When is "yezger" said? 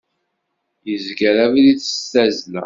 0.89-1.35